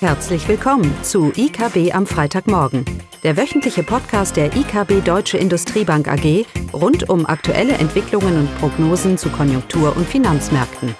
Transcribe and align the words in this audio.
Herzlich 0.00 0.46
willkommen 0.46 0.92
zu 1.02 1.32
IKB 1.34 1.94
am 1.94 2.06
Freitagmorgen, 2.06 2.84
der 3.22 3.38
wöchentliche 3.38 3.82
Podcast 3.82 4.36
der 4.36 4.54
IKB 4.54 5.02
Deutsche 5.02 5.38
Industriebank 5.38 6.06
AG 6.06 6.44
rund 6.74 7.08
um 7.08 7.24
aktuelle 7.24 7.72
Entwicklungen 7.72 8.40
und 8.40 8.58
Prognosen 8.58 9.16
zu 9.16 9.30
Konjunktur- 9.30 9.96
und 9.96 10.06
Finanzmärkten. 10.06 10.94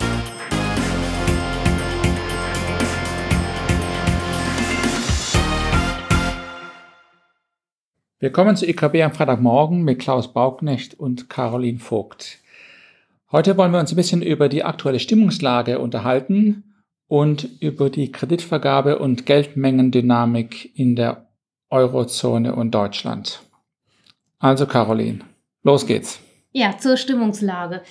Willkommen 8.18 8.56
zu 8.56 8.66
IKB 8.66 9.02
am 9.02 9.12
Freitagmorgen 9.12 9.82
mit 9.82 9.98
Klaus 9.98 10.32
Bauknecht 10.32 10.98
und 10.98 11.28
Caroline 11.28 11.80
Vogt. 11.80 12.38
Heute 13.30 13.58
wollen 13.58 13.72
wir 13.72 13.80
uns 13.80 13.92
ein 13.92 13.96
bisschen 13.96 14.22
über 14.22 14.48
die 14.48 14.64
aktuelle 14.64 15.00
Stimmungslage 15.00 15.80
unterhalten 15.80 16.65
und 17.08 17.48
über 17.60 17.90
die 17.90 18.10
Kreditvergabe 18.10 18.98
und 18.98 19.26
Geldmengendynamik 19.26 20.76
in 20.78 20.96
der 20.96 21.28
Eurozone 21.70 22.54
und 22.54 22.72
Deutschland. 22.72 23.40
Also 24.38 24.66
Caroline, 24.66 25.20
los 25.62 25.86
geht's. 25.86 26.20
Ja, 26.52 26.78
zur 26.78 26.96
Stimmungslage. 26.96 27.82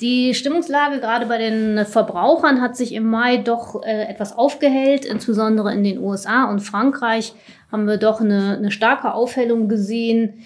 Die 0.00 0.34
Stimmungslage 0.34 0.98
gerade 0.98 1.26
bei 1.26 1.36
den 1.36 1.84
Verbrauchern 1.84 2.62
hat 2.62 2.74
sich 2.74 2.94
im 2.94 3.04
Mai 3.04 3.36
doch 3.36 3.82
äh, 3.82 4.04
etwas 4.04 4.36
aufgehellt. 4.36 5.04
Insbesondere 5.04 5.74
in 5.74 5.84
den 5.84 5.98
USA 5.98 6.44
und 6.44 6.60
Frankreich 6.60 7.34
haben 7.70 7.86
wir 7.86 7.98
doch 7.98 8.20
eine, 8.20 8.56
eine 8.56 8.70
starke 8.70 9.12
Aufhellung 9.12 9.68
gesehen. 9.68 10.42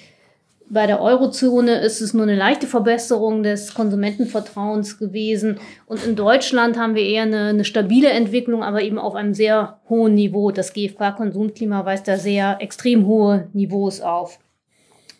Bei 0.71 0.87
der 0.87 1.01
Eurozone 1.01 1.81
ist 1.81 2.01
es 2.01 2.15
nur 2.15 2.23
eine 2.23 2.37
leichte 2.37 2.67
Verbesserung 2.67 3.43
des 3.43 3.75
Konsumentenvertrauens 3.75 4.99
gewesen. 4.99 5.61
Und 5.87 6.05
in 6.07 6.17
Deutschland 6.17 6.79
haben 6.79 6.95
wir 6.95 7.05
eher 7.05 7.23
eine, 7.23 7.49
eine 7.49 7.65
stabile 7.65 8.09
Entwicklung, 8.09 8.63
aber 8.63 8.83
eben 8.83 8.99
auf 8.99 9.15
einem 9.15 9.35
sehr 9.35 9.81
hohen 9.89 10.15
Niveau. 10.15 10.51
Das 10.51 10.73
GfK-Konsumklima 10.73 11.85
weist 11.85 12.09
da 12.09 12.17
sehr 12.17 12.57
extrem 12.61 13.07
hohe 13.07 13.49
Niveaus 13.53 14.01
auf. 14.01 14.39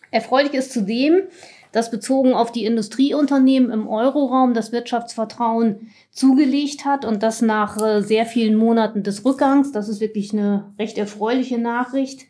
Erfreulich 0.09 0.53
ist 0.53 0.73
zudem, 0.73 1.23
dass 1.71 1.91
bezogen 1.91 2.33
auf 2.33 2.51
die 2.51 2.65
Industrieunternehmen 2.65 3.69
im 3.69 3.87
Euroraum 3.87 4.53
das 4.53 4.71
Wirtschaftsvertrauen 4.71 5.91
zugelegt 6.09 6.85
hat 6.85 7.03
und 7.03 7.21
das 7.21 7.41
nach 7.41 7.77
äh, 7.81 8.01
sehr 8.01 8.25
vielen 8.25 8.55
Monaten 8.55 9.03
des 9.03 9.25
Rückgangs. 9.25 9.73
Das 9.73 9.89
ist 9.89 9.99
wirklich 9.99 10.31
eine 10.31 10.73
recht 10.79 10.97
erfreuliche 10.97 11.57
Nachricht. 11.57 12.21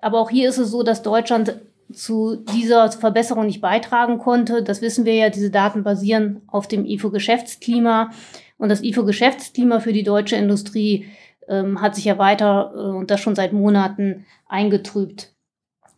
Aber 0.00 0.20
auch 0.20 0.30
hier 0.30 0.48
ist 0.48 0.58
es 0.58 0.70
so, 0.70 0.82
dass 0.82 1.02
Deutschland 1.02 1.60
zu 1.92 2.36
dieser 2.36 2.90
Verbesserung 2.92 3.46
nicht 3.46 3.60
beitragen 3.60 4.18
konnte. 4.18 4.62
Das 4.62 4.82
wissen 4.82 5.04
wir 5.04 5.14
ja, 5.14 5.30
diese 5.30 5.50
Daten 5.50 5.82
basieren 5.82 6.42
auf 6.46 6.68
dem 6.68 6.84
IFO-Geschäftsklima. 6.84 8.10
Und 8.58 8.68
das 8.68 8.82
IFO-Geschäftsklima 8.82 9.80
für 9.80 9.92
die 9.92 10.02
deutsche 10.02 10.36
Industrie 10.36 11.06
ähm, 11.48 11.80
hat 11.80 11.94
sich 11.94 12.04
ja 12.04 12.18
weiter 12.18 12.72
äh, 12.74 12.78
und 12.78 13.10
das 13.10 13.20
schon 13.20 13.34
seit 13.34 13.52
Monaten 13.52 14.26
eingetrübt. 14.46 15.32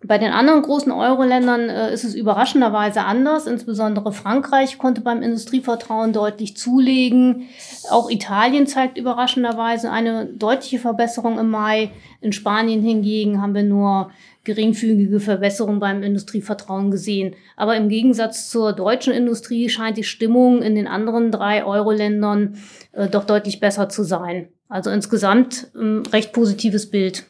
Bei 0.03 0.17
den 0.17 0.33
anderen 0.33 0.63
großen 0.63 0.91
Euro-Ländern 0.93 1.69
äh, 1.69 1.93
ist 1.93 2.05
es 2.05 2.15
überraschenderweise 2.15 3.03
anders. 3.03 3.47
Insbesondere 3.47 4.13
Frankreich 4.13 4.79
konnte 4.79 5.03
beim 5.03 5.23
Industrievertrauen 5.23 6.15
deutlich 6.15 6.57
zulegen. 6.57 7.49
Auch 7.91 8.09
Italien 8.11 8.67
zeigt 8.67 8.97
überraschenderweise 8.97 9.91
eine 9.91 10.25
deutliche 10.25 10.79
Verbesserung 10.79 11.39
im 11.39 11.51
Mai. 11.51 11.91
In 12.23 12.33
Spanien 12.33 12.83
hingegen 12.83 13.43
haben 13.43 13.55
wir 13.55 13.63
nur 13.63 14.11
geringfügige 14.45 15.21
Verbesserung 15.21 15.81
beim 15.81 16.03
Industrievertrauen 16.03 16.91
gesehen. 16.91 17.37
Aber 17.57 17.77
im 17.77 17.91
Gegensatz 17.91 18.49
zur 18.49 18.73
deutschen 18.73 19.13
Industrie 19.13 19.69
scheint 19.69 19.99
die 19.99 20.05
Stimmung 20.05 20.63
in 20.63 20.77
den 20.77 20.87
anderen 20.87 21.31
drei 21.31 21.63
Euro-Ländern 21.63 22.57
äh, 22.93 23.09
doch 23.09 23.25
deutlich 23.25 23.61
besser 23.61 23.91
zu 23.91 24.03
sein. 24.03 24.49
Also 24.67 24.89
insgesamt 24.89 25.71
ein 25.75 26.07
recht 26.07 26.33
positives 26.33 26.91
Bild. 26.91 27.27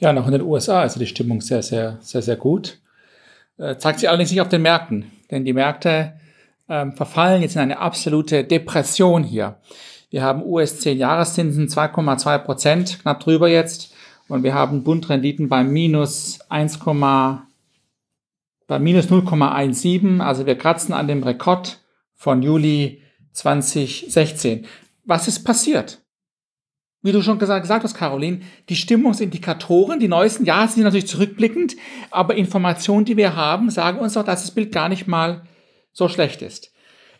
Ja, 0.00 0.12
noch 0.14 0.26
in 0.26 0.32
den 0.32 0.42
USA 0.42 0.82
ist 0.84 0.98
die 0.98 1.06
Stimmung 1.06 1.42
sehr, 1.42 1.62
sehr, 1.62 1.98
sehr, 2.00 2.22
sehr 2.22 2.36
gut. 2.36 2.78
Äh, 3.58 3.76
zeigt 3.76 4.00
sich 4.00 4.08
allerdings 4.08 4.30
nicht 4.30 4.40
auf 4.40 4.48
den 4.48 4.62
Märkten, 4.62 5.12
denn 5.30 5.44
die 5.44 5.52
Märkte 5.52 6.14
ähm, 6.70 6.94
verfallen 6.94 7.42
jetzt 7.42 7.56
in 7.56 7.60
eine 7.60 7.78
absolute 7.78 8.44
Depression 8.44 9.22
hier. 9.22 9.56
Wir 10.08 10.22
haben 10.22 10.42
US 10.42 10.80
10 10.80 10.96
Jahreszinsen 10.96 11.68
2,2 11.68 12.38
Prozent, 12.38 13.00
knapp 13.02 13.20
drüber 13.20 13.48
jetzt, 13.48 13.92
und 14.26 14.42
wir 14.42 14.54
haben 14.54 14.84
Bundrenditen 14.84 15.50
bei 15.50 15.64
minus 15.64 16.38
1, 16.48 16.78
bei 16.78 18.78
minus 18.78 19.06
0,17. 19.06 20.20
Also 20.20 20.46
wir 20.46 20.56
kratzen 20.56 20.94
an 20.94 21.08
dem 21.08 21.22
Rekord 21.22 21.78
von 22.14 22.40
Juli 22.40 23.02
2016. 23.32 24.64
Was 25.04 25.28
ist 25.28 25.44
passiert? 25.44 26.00
Wie 27.02 27.12
du 27.12 27.22
schon 27.22 27.38
gesagt, 27.38 27.62
gesagt 27.62 27.84
hast, 27.84 27.94
Caroline, 27.94 28.40
die 28.68 28.76
Stimmungsindikatoren, 28.76 30.00
die 30.00 30.08
neuesten, 30.08 30.44
ja, 30.44 30.66
sind 30.68 30.82
natürlich 30.82 31.06
zurückblickend, 31.06 31.76
aber 32.10 32.34
Informationen, 32.34 33.06
die 33.06 33.16
wir 33.16 33.36
haben, 33.36 33.70
sagen 33.70 33.98
uns 33.98 34.14
doch, 34.14 34.24
dass 34.24 34.42
das 34.42 34.50
Bild 34.50 34.72
gar 34.72 34.88
nicht 34.88 35.06
mal 35.06 35.42
so 35.92 36.08
schlecht 36.08 36.42
ist. 36.42 36.72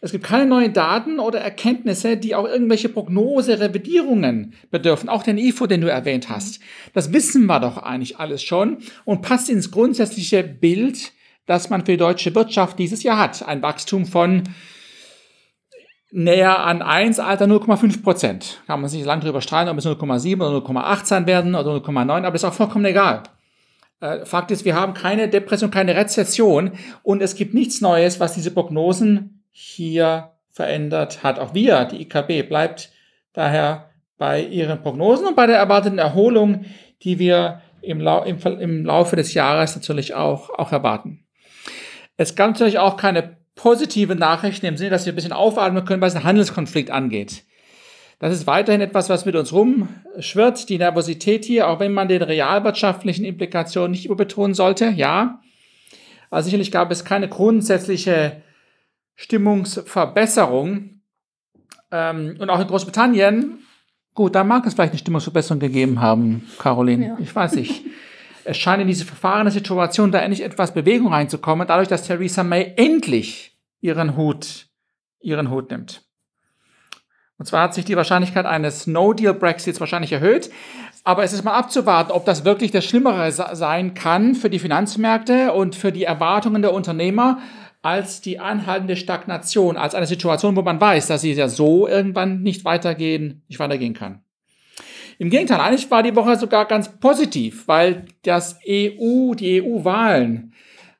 Es 0.03 0.13
gibt 0.13 0.25
keine 0.25 0.47
neuen 0.47 0.73
Daten 0.73 1.19
oder 1.19 1.41
Erkenntnisse, 1.41 2.17
die 2.17 2.35
auch 2.35 2.47
irgendwelche 2.47 2.89
Prognose, 2.89 3.61
Revidierungen 3.61 4.55
bedürfen. 4.71 5.11
Auch 5.11 5.23
den 5.23 5.37
IFO, 5.37 5.67
den 5.67 5.83
du 5.83 5.91
erwähnt 5.91 6.31
hast. 6.31 6.61
Das 6.95 7.13
wissen 7.13 7.45
wir 7.45 7.61
doch 7.61 7.77
eigentlich 7.77 8.19
alles 8.19 8.43
schon 8.43 8.79
und 9.05 9.21
passt 9.21 9.51
ins 9.51 9.71
grundsätzliche 9.71 10.43
Bild, 10.43 11.13
das 11.45 11.69
man 11.69 11.85
für 11.85 11.93
die 11.93 11.99
deutsche 11.99 12.35
Wirtschaft 12.35 12.79
dieses 12.79 13.03
Jahr 13.03 13.19
hat. 13.19 13.47
Ein 13.47 13.61
Wachstum 13.61 14.07
von 14.07 14.45
näher 16.12 16.60
an 16.60 16.82
1, 16.82 17.19
Alter 17.21 17.47
0,5 17.47 18.03
Prozent. 18.03 18.62
Kann 18.66 18.81
man 18.81 18.91
sich 18.91 19.04
lang 19.04 19.21
drüber 19.21 19.41
streiten, 19.41 19.71
ob 19.71 19.78
es 19.78 19.87
0,7 19.87 20.37
oder 20.37 20.59
0,8 20.59 21.04
sein 21.04 21.26
werden 21.26 21.54
oder 21.54 21.71
0,9, 21.72 22.25
aber 22.25 22.34
ist 22.34 22.44
auch 22.44 22.53
vollkommen 22.53 22.84
egal. 22.84 23.22
Äh, 24.00 24.25
Fakt 24.25 24.50
ist, 24.50 24.65
wir 24.65 24.75
haben 24.75 24.94
keine 24.94 25.28
Depression, 25.28 25.71
keine 25.71 25.94
Rezession 25.94 26.72
und 27.03 27.22
es 27.22 27.34
gibt 27.34 27.54
nichts 27.54 27.81
Neues, 27.81 28.19
was 28.19 28.34
diese 28.34 28.50
Prognosen 28.50 29.44
hier 29.53 30.31
verändert 30.50 31.22
hat. 31.22 31.38
Auch 31.38 31.54
wir, 31.54 31.84
die 31.84 32.03
IKB, 32.03 32.48
bleibt 32.48 32.91
daher 33.32 33.91
bei 34.19 34.42
ihren 34.42 34.82
Prognosen 34.82 35.27
und 35.27 35.37
bei 35.37 35.47
der 35.47 35.56
erwarteten 35.56 35.98
Erholung, 35.98 36.65
die 37.03 37.19
wir 37.19 37.62
im, 37.82 38.00
Lau 38.00 38.22
im, 38.25 38.38
im 38.59 38.84
Laufe 38.84 39.16
des 39.16 39.32
Jahres 39.34 39.77
natürlich 39.77 40.15
auch, 40.15 40.50
auch 40.50 40.72
erwarten. 40.72 41.25
Es 42.16 42.34
gab 42.34 42.50
natürlich 42.50 42.78
auch 42.78 42.97
keine 42.97 43.40
positive 43.60 44.15
Nachrichten 44.15 44.65
im 44.65 44.78
Sinne, 44.78 44.91
dass 44.91 45.04
wir 45.04 45.12
ein 45.12 45.16
bisschen 45.16 45.32
aufatmen 45.32 45.84
können, 45.84 46.00
was 46.00 46.15
den 46.15 46.25
Handelskonflikt 46.25 46.91
angeht. 46.91 47.44
Das 48.19 48.32
ist 48.32 48.47
weiterhin 48.47 48.81
etwas, 48.81 49.10
was 49.10 49.26
mit 49.26 49.37
uns 49.37 49.53
rumschwirrt, 49.53 50.69
die 50.69 50.78
Nervosität 50.78 51.44
hier, 51.44 51.69
auch 51.69 51.78
wenn 51.78 51.93
man 51.93 52.09
den 52.09 52.22
realwirtschaftlichen 52.22 53.25
Implikationen 53.25 53.91
nicht 53.91 54.06
überbetonen 54.06 54.54
sollte, 54.54 54.88
ja. 54.88 55.41
Aber 56.31 56.43
sicherlich 56.43 56.71
gab 56.71 56.91
es 56.91 57.04
keine 57.04 57.28
grundsätzliche 57.28 58.43
Stimmungsverbesserung. 59.16 61.00
Ähm, 61.91 62.37
und 62.38 62.48
auch 62.50 62.60
in 62.60 62.66
Großbritannien, 62.66 63.59
gut, 64.15 64.34
da 64.34 64.44
mag 64.44 64.66
es 64.66 64.75
vielleicht 64.75 64.92
eine 64.92 64.98
Stimmungsverbesserung 64.98 65.60
gegeben 65.60 66.00
haben, 66.00 66.47
Caroline. 66.59 67.06
Ja. 67.06 67.19
Ich 67.21 67.34
weiß 67.34 67.56
nicht. 67.56 67.84
es 68.44 68.56
scheint 68.56 68.81
in 68.81 68.88
diese 68.88 69.04
verfahrene 69.04 69.50
Situation 69.50 70.12
da 70.12 70.21
endlich 70.21 70.42
etwas 70.42 70.72
Bewegung 70.72 71.12
reinzukommen, 71.12 71.66
dadurch, 71.66 71.88
dass 71.88 72.06
Theresa 72.06 72.42
May 72.42 72.72
endlich 72.77 73.50
ihren 73.81 74.17
Hut, 74.17 74.67
ihren 75.21 75.51
Hut 75.51 75.71
nimmt. 75.71 76.03
Und 77.39 77.47
zwar 77.47 77.63
hat 77.63 77.75
sich 77.75 77.87
die 77.87 77.97
Wahrscheinlichkeit 77.97 78.45
eines 78.45 78.87
No-Deal-Brexits 78.87 79.81
wahrscheinlich 79.81 80.13
erhöht. 80.13 80.51
Aber 81.05 81.25
es 81.25 81.33
ist 81.33 81.43
mal 81.43 81.55
abzuwarten, 81.55 82.13
ob 82.13 82.27
das 82.27 82.45
wirklich 82.45 82.71
das 82.71 82.85
Schlimmere 82.85 83.33
sein 83.33 83.95
kann 83.95 84.35
für 84.35 84.51
die 84.51 84.59
Finanzmärkte 84.59 85.53
und 85.53 85.75
für 85.75 85.91
die 85.91 86.05
Erwartungen 86.05 86.61
der 86.61 86.75
Unternehmer 86.75 87.39
als 87.83 88.21
die 88.21 88.39
anhaltende 88.39 88.97
Stagnation, 88.97 89.79
als 89.79 89.95
eine 89.95 90.07
Situation, 90.07 90.55
wo 90.55 90.61
man 90.61 90.81
weiß, 90.81 91.07
dass 91.07 91.23
sie 91.23 91.33
ja 91.33 91.49
so 91.49 91.89
irgendwann 91.89 92.43
nicht 92.43 92.67
weitergehen, 92.67 93.43
nicht 93.49 93.59
weitergehen 93.59 93.95
kann. 93.95 94.22
Im 95.19 95.31
Gegenteil, 95.31 95.60
eigentlich 95.60 95.91
war 95.91 96.03
die 96.03 96.16
Woche 96.16 96.37
sogar 96.37 96.66
ganz 96.66 96.99
positiv, 97.01 97.69
weil 97.69 98.04
das 98.22 98.59
EU, 98.69 99.34
die 99.34 99.63
EU-Wahlen 99.63 100.53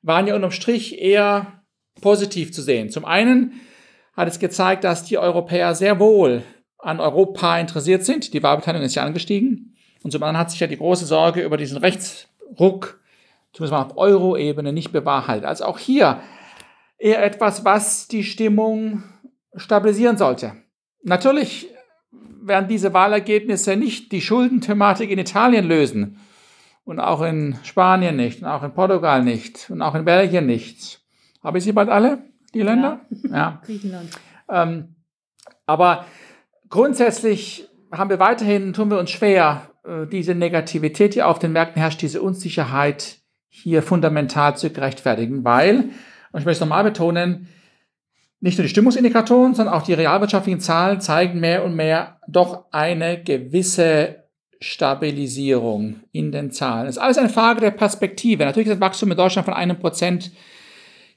waren 0.02 0.26
ja 0.26 0.34
unterm 0.34 0.50
Strich 0.52 0.99
eher 0.99 1.59
positiv 2.00 2.52
zu 2.52 2.62
sehen. 2.62 2.91
Zum 2.91 3.05
einen 3.05 3.61
hat 4.14 4.29
es 4.29 4.38
gezeigt, 4.38 4.85
dass 4.85 5.05
die 5.05 5.19
Europäer 5.19 5.75
sehr 5.75 5.99
wohl 5.99 6.43
an 6.79 7.00
Europa 7.00 7.58
interessiert 7.58 8.05
sind. 8.05 8.32
Die 8.35 8.43
Wahlbeteiligung 8.43 8.87
ist 8.87 8.94
ja 8.94 9.05
angestiegen. 9.05 9.76
Und 10.02 10.12
zum 10.12 10.23
anderen 10.23 10.38
hat 10.38 10.50
sich 10.50 10.61
ja 10.61 10.67
die 10.67 10.79
große 10.79 11.06
Sorge 11.06 11.43
über 11.43 11.56
diesen 11.56 11.76
Rechtsruck, 11.79 13.00
zumindest 13.52 13.73
mal 13.73 13.85
auf 13.85 13.97
Euro-Ebene, 13.97 14.73
nicht 14.73 14.93
bewahrheitet. 14.93 15.44
Also 15.44 15.64
auch 15.64 15.79
hier 15.79 16.20
eher 16.99 17.23
etwas, 17.25 17.64
was 17.64 18.08
die 18.08 18.25
Stimmung 18.25 19.02
stabilisieren 19.56 20.17
sollte. 20.17 20.52
Natürlich 21.02 21.69
werden 22.43 22.69
diese 22.69 22.93
Wahlergebnisse 22.94 23.76
nicht 23.76 24.12
die 24.12 24.20
Schuldenthematik 24.20 25.11
in 25.11 25.19
Italien 25.19 25.67
lösen. 25.67 26.19
Und 26.85 26.99
auch 26.99 27.23
in 27.23 27.58
Spanien 27.62 28.17
nicht, 28.17 28.43
und 28.43 28.49
auch 28.49 28.62
in 28.62 28.73
Portugal 28.73 29.23
nicht, 29.23 29.70
und 29.70 29.82
auch 29.82 29.94
in 29.94 30.05
Belgien 30.05 30.47
nicht. 30.47 31.00
Habe 31.42 31.58
ich 31.58 31.64
sie 31.64 31.72
bald 31.72 31.88
alle, 31.88 32.19
die 32.54 32.62
Länder? 32.62 33.00
Ja. 33.25 33.31
ja. 33.31 33.62
Griechenland. 33.66 34.10
Ähm, 34.48 34.96
aber 35.66 36.04
grundsätzlich 36.69 37.69
haben 37.92 38.10
wir 38.10 38.19
weiterhin, 38.19 38.72
tun 38.72 38.90
wir 38.90 38.98
uns 38.98 39.10
schwer, 39.10 39.70
äh, 39.84 40.06
diese 40.06 40.34
Negativität, 40.34 41.14
die 41.14 41.22
auf 41.22 41.38
den 41.38 41.52
Märkten 41.52 41.81
herrscht, 41.81 42.02
diese 42.02 42.22
Unsicherheit 42.22 43.19
hier 43.48 43.82
fundamental 43.82 44.56
zu 44.56 44.69
rechtfertigen, 44.69 45.44
weil, 45.44 45.90
und 46.32 46.40
ich 46.40 46.44
möchte 46.44 46.52
es 46.52 46.60
nochmal 46.60 46.84
betonen, 46.84 47.48
nicht 48.40 48.56
nur 48.56 48.62
die 48.62 48.70
Stimmungsindikatoren, 48.70 49.54
sondern 49.54 49.75
auch 49.75 49.82
die 49.82 49.92
realwirtschaftlichen 49.92 50.60
Zahlen 50.60 51.00
zeigen 51.00 51.40
mehr 51.40 51.64
und 51.64 51.75
mehr 51.75 52.20
doch 52.26 52.64
eine 52.70 53.22
gewisse 53.22 54.25
Stabilisierung 54.60 56.00
in 56.12 56.32
den 56.32 56.50
Zahlen. 56.50 56.87
Es 56.87 56.96
ist 56.96 57.02
alles 57.02 57.19
eine 57.19 57.28
Frage 57.28 57.60
der 57.60 57.70
Perspektive. 57.70 58.44
Natürlich 58.44 58.69
ist 58.69 58.75
das 58.75 58.81
Wachstum 58.81 59.10
in 59.10 59.16
Deutschland 59.16 59.44
von 59.44 59.54
einem 59.54 59.78
Prozent 59.78 60.32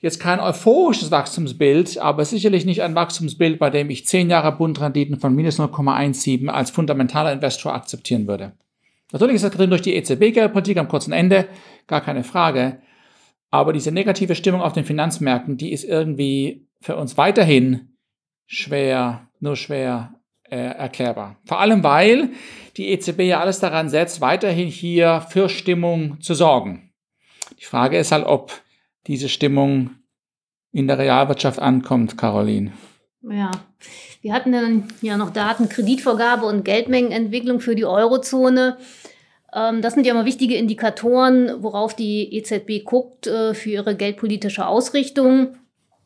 jetzt 0.04 0.20
kein 0.20 0.42
euphorisches 0.42 1.12
Wachstumsbild, 1.12 1.98
aber 1.98 2.26
sicherlich 2.26 2.66
nicht 2.66 2.84
ein 2.84 2.94
Wachstumsbild, 2.94 3.58
bei 3.58 3.70
dem 3.70 3.90
ich 3.90 4.06
zehn 4.06 4.30
Jahre 4.30 4.52
Bundrenditen 4.52 5.18
von 5.18 5.34
minus 5.34 5.60
0,17 5.60 6.50
als 6.50 6.72
fundamentaler 6.72 7.32
Investor 7.32 7.74
akzeptieren 7.74 8.28
würde. 8.28 8.52
Natürlich 9.14 9.36
ist 9.36 9.46
das 9.46 9.54
drin 9.54 9.70
durch 9.70 9.82
die 9.82 9.96
EZB-Geldpolitik 9.96 10.78
am 10.78 10.90
kurzen 10.90 11.14
Ende, 11.14 11.48
gar 11.88 12.02
keine 12.02 12.26
Frage. 12.26 12.82
Aber 13.50 13.72
diese 13.72 13.94
negative 13.94 14.36
Stimmung 14.36 14.62
auf 14.62 14.74
den 14.74 14.84
Finanzmärkten, 14.84 15.56
die 15.56 15.72
ist 15.72 15.86
irgendwie 15.86 16.68
für 16.82 16.98
uns 16.98 17.18
weiterhin 17.18 17.96
schwer, 18.46 19.30
nur 19.40 19.56
schwer 19.56 20.16
äh, 20.50 20.58
erklärbar. 20.58 21.38
Vor 21.46 21.62
allem, 21.62 21.82
weil 21.82 22.32
die 22.76 22.90
EZB 22.90 23.22
ja 23.22 23.40
alles 23.40 23.62
daran 23.62 23.88
setzt, 23.88 24.20
weiterhin 24.20 24.68
hier 24.68 25.22
für 25.30 25.48
Stimmung 25.48 26.20
zu 26.20 26.34
sorgen. 26.34 26.92
Die 27.58 27.66
Frage 27.66 27.98
ist 27.98 28.12
halt, 28.12 28.26
ob 28.26 28.62
diese 29.08 29.30
Stimmung 29.30 29.92
in 30.72 30.88
der 30.88 30.98
Realwirtschaft 30.98 31.60
ankommt, 31.60 32.18
Caroline. 32.18 32.74
Ja, 33.22 33.52
wir 34.22 34.34
hatten 34.34 34.52
dann 34.52 34.86
ja 35.02 35.18
noch 35.18 35.30
Daten, 35.32 35.70
Kreditvorgabe 35.70 36.46
und 36.46 36.66
Geldmengenentwicklung 36.66 37.60
für 37.60 37.76
die 37.76 37.86
Eurozone. 37.86 38.78
Ähm, 39.54 39.82
das 39.82 39.94
sind 39.94 40.06
ja 40.06 40.14
immer 40.14 40.26
wichtige 40.26 40.56
Indikatoren, 40.56 41.64
worauf 41.64 41.96
die 41.96 42.36
EZB 42.36 42.84
guckt 42.84 43.28
äh, 43.28 43.54
für 43.54 43.70
ihre 43.70 43.96
geldpolitische 43.96 44.66
Ausrichtung. 44.66 45.56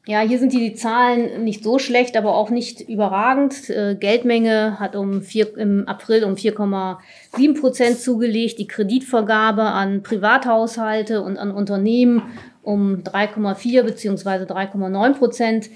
Ja, 0.05 0.21
hier 0.21 0.39
sind 0.39 0.53
die, 0.53 0.59
die 0.59 0.73
Zahlen 0.73 1.43
nicht 1.43 1.65
so 1.65 1.79
schlecht, 1.79 2.15
aber 2.15 2.33
auch 2.35 2.49
nicht 2.49 2.79
überragend. 2.79 3.69
Äh, 3.69 3.95
Geldmenge 3.99 4.79
hat 4.79 4.95
um 4.95 5.21
vier, 5.21 5.57
im 5.57 5.85
April 5.85 6.23
um 6.23 6.35
4,7 6.35 7.59
Prozent 7.59 7.99
zugelegt, 7.99 8.57
die 8.57 8.67
Kreditvergabe 8.67 9.63
an 9.63 10.03
Privathaushalte 10.03 11.21
und 11.21 11.37
an 11.37 11.51
Unternehmen 11.51 12.21
um 12.67 13.01
3,4 13.03 13.83
beziehungsweise 13.83 14.43
3,9 14.43 15.13
Prozent. 15.13 15.69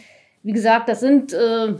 Wie 0.43 0.51
gesagt, 0.51 0.89
das 0.89 0.99
sind 0.99 1.31
äh, 1.31 1.73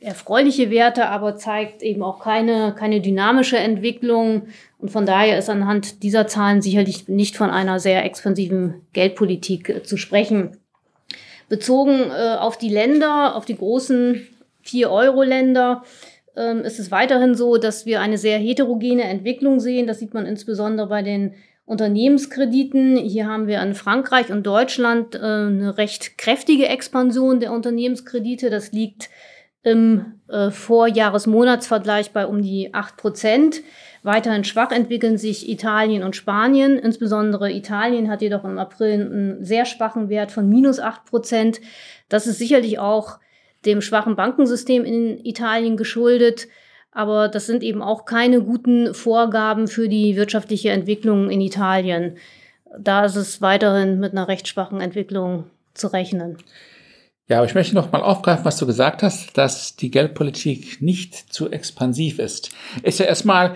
erfreuliche 0.00 0.68
Werte, 0.72 1.06
aber 1.06 1.36
zeigt 1.36 1.82
eben 1.82 2.02
auch 2.02 2.18
keine, 2.18 2.74
keine 2.76 3.00
dynamische 3.00 3.56
Entwicklung. 3.56 4.48
Und 4.78 4.90
von 4.90 5.06
daher 5.06 5.38
ist 5.38 5.48
anhand 5.48 6.02
dieser 6.02 6.26
Zahlen 6.26 6.60
sicherlich 6.60 7.06
nicht 7.06 7.36
von 7.36 7.50
einer 7.50 7.78
sehr 7.78 8.04
expansiven 8.04 8.82
Geldpolitik 8.92 9.68
äh, 9.68 9.82
zu 9.84 9.96
sprechen. 9.96 10.56
Bezogen 11.48 12.10
äh, 12.10 12.36
auf 12.36 12.58
die 12.58 12.70
Länder, 12.70 13.36
auf 13.36 13.44
die 13.44 13.56
großen 13.56 14.26
vier 14.62 14.90
Euro-Länder, 14.90 15.84
ähm, 16.36 16.62
ist 16.62 16.80
es 16.80 16.90
weiterhin 16.90 17.36
so, 17.36 17.58
dass 17.58 17.86
wir 17.86 18.00
eine 18.00 18.18
sehr 18.18 18.38
heterogene 18.38 19.04
Entwicklung 19.04 19.60
sehen. 19.60 19.86
Das 19.86 20.00
sieht 20.00 20.14
man 20.14 20.26
insbesondere 20.26 20.88
bei 20.88 21.02
den 21.02 21.34
Unternehmenskrediten. 21.64 22.96
Hier 22.96 23.26
haben 23.26 23.46
wir 23.46 23.62
in 23.62 23.74
Frankreich 23.74 24.30
und 24.30 24.44
Deutschland 24.46 25.14
äh, 25.14 25.18
eine 25.18 25.78
recht 25.78 26.18
kräftige 26.18 26.68
Expansion 26.68 27.40
der 27.40 27.52
Unternehmenskredite. 27.52 28.50
Das 28.50 28.72
liegt 28.72 29.10
im 29.62 30.20
äh, 30.28 30.50
Vorjahresmonatsvergleich 30.50 32.10
bei 32.12 32.26
um 32.26 32.42
die 32.42 32.74
acht 32.74 32.96
Prozent. 32.96 33.62
Weiterhin 34.02 34.42
schwach 34.42 34.72
entwickeln 34.72 35.16
sich 35.16 35.48
Italien 35.48 36.02
und 36.02 36.16
Spanien. 36.16 36.78
Insbesondere 36.78 37.52
Italien 37.52 38.10
hat 38.10 38.22
jedoch 38.22 38.44
im 38.44 38.58
April 38.58 38.94
einen 38.94 39.44
sehr 39.44 39.64
schwachen 39.64 40.08
Wert 40.08 40.32
von 40.32 40.48
minus 40.48 40.80
acht 40.80 41.04
Prozent. 41.04 41.60
Das 42.08 42.26
ist 42.26 42.38
sicherlich 42.38 42.80
auch 42.80 43.20
dem 43.64 43.80
schwachen 43.80 44.16
Bankensystem 44.16 44.84
in 44.84 45.24
Italien 45.24 45.76
geschuldet. 45.76 46.48
Aber 46.92 47.28
das 47.28 47.46
sind 47.46 47.62
eben 47.62 47.82
auch 47.82 48.04
keine 48.04 48.42
guten 48.42 48.94
Vorgaben 48.94 49.66
für 49.66 49.88
die 49.88 50.14
wirtschaftliche 50.14 50.70
Entwicklung 50.70 51.30
in 51.30 51.40
Italien. 51.40 52.18
Da 52.78 53.04
ist 53.04 53.16
es 53.16 53.40
weiterhin 53.40 53.98
mit 53.98 54.12
einer 54.12 54.28
recht 54.28 54.46
schwachen 54.46 54.80
Entwicklung 54.80 55.44
zu 55.74 55.88
rechnen. 55.88 56.36
Ja, 57.28 57.38
aber 57.38 57.46
ich 57.46 57.54
möchte 57.54 57.74
noch 57.74 57.92
mal 57.92 58.02
aufgreifen, 58.02 58.44
was 58.44 58.58
du 58.58 58.66
gesagt 58.66 59.02
hast, 59.02 59.38
dass 59.38 59.76
die 59.76 59.90
Geldpolitik 59.90 60.82
nicht 60.82 61.14
zu 61.32 61.50
expansiv 61.50 62.18
ist. 62.18 62.50
Ist 62.82 62.98
ja 62.98 63.06
erstmal 63.06 63.54